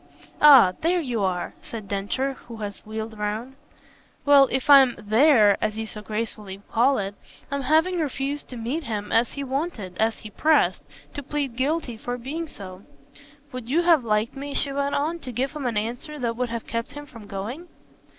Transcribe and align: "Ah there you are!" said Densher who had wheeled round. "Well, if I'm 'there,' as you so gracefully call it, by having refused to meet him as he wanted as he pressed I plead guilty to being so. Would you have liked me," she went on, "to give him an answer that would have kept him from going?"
"Ah 0.41 0.73
there 0.81 0.99
you 0.99 1.21
are!" 1.21 1.53
said 1.61 1.87
Densher 1.87 2.33
who 2.33 2.55
had 2.57 2.73
wheeled 2.77 3.19
round. 3.19 3.55
"Well, 4.25 4.49
if 4.51 4.67
I'm 4.67 4.95
'there,' 4.97 5.59
as 5.63 5.77
you 5.77 5.85
so 5.85 6.01
gracefully 6.01 6.59
call 6.71 6.97
it, 6.97 7.13
by 7.51 7.61
having 7.61 7.99
refused 7.99 8.49
to 8.49 8.57
meet 8.57 8.85
him 8.85 9.11
as 9.11 9.33
he 9.33 9.43
wanted 9.43 9.95
as 9.99 10.17
he 10.17 10.31
pressed 10.31 10.83
I 11.15 11.21
plead 11.21 11.55
guilty 11.55 11.99
to 11.99 12.17
being 12.17 12.47
so. 12.47 12.81
Would 13.51 13.69
you 13.69 13.83
have 13.83 14.03
liked 14.03 14.35
me," 14.35 14.55
she 14.55 14.71
went 14.73 14.95
on, 14.95 15.19
"to 15.19 15.31
give 15.31 15.51
him 15.51 15.67
an 15.67 15.77
answer 15.77 16.17
that 16.17 16.35
would 16.35 16.49
have 16.49 16.65
kept 16.65 16.93
him 16.93 17.05
from 17.05 17.27
going?" 17.27 17.67